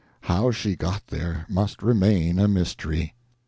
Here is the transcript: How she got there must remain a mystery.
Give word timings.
How 0.21 0.49
she 0.49 0.75
got 0.75 1.05
there 1.09 1.45
must 1.47 1.83
remain 1.83 2.39
a 2.39 2.47
mystery. 2.47 3.13